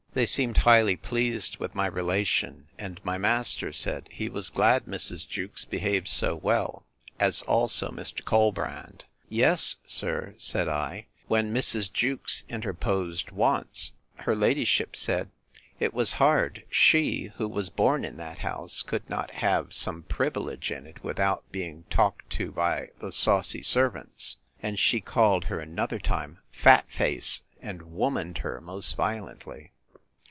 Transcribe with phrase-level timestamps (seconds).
[0.13, 5.25] They seemed highly pleased with my relation; and my master said, he was glad Mrs.
[5.25, 6.85] Jewkes behaved so well,
[7.17, 8.21] as also Mr.
[8.25, 9.05] Colbrand.
[9.29, 11.89] Yes, sir, said I: when Mrs.
[11.93, 15.29] Jewkes interposed once, her ladyship said,
[15.79, 20.71] It was hard, she, who was born in that house, could not have some privilege
[20.71, 24.35] in it, without being talked to by the saucy servants.
[24.61, 29.71] And she called her another time fat face, and womaned her most violently.